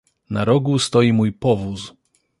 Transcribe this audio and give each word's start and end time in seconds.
"„Na 0.29 0.45
rogu 0.45 0.79
stoi 0.79 1.13
mój 1.13 1.33
powóz." 1.33 1.93